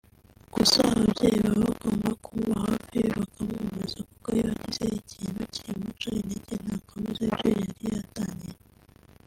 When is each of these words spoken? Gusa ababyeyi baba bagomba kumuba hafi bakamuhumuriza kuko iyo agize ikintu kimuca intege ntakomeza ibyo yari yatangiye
Gusa 0.53 0.77
ababyeyi 0.91 1.37
baba 1.45 1.61
bagomba 1.65 2.09
kumuba 2.23 2.59
hafi 2.67 2.97
bakamuhumuriza 3.17 3.99
kuko 4.09 4.27
iyo 4.35 4.45
agize 4.63 4.85
ikintu 5.01 5.41
kimuca 5.55 6.09
intege 6.19 6.53
ntakomeza 6.65 7.21
ibyo 7.27 7.47
yari 7.59 7.85
yatangiye 7.95 8.57